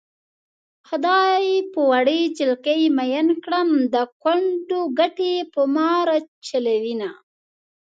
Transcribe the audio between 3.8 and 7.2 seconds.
د کوټنو ګټې په ما راچلوينه